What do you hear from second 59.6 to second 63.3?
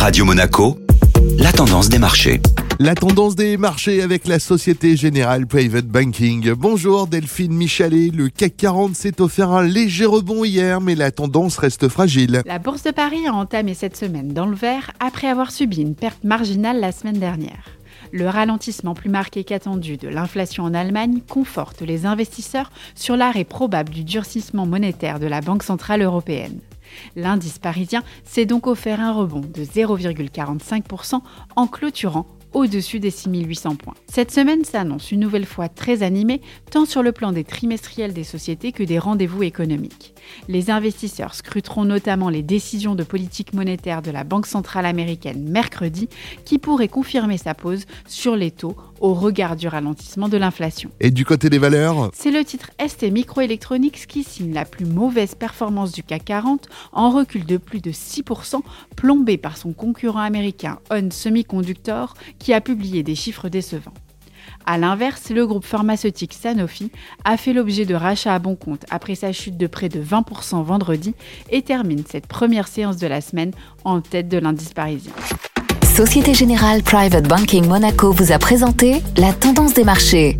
concurrent américain On Semiconductor qui a publié des